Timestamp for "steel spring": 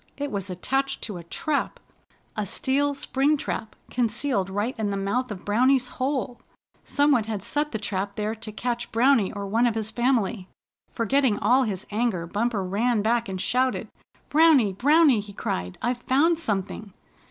2.47-3.37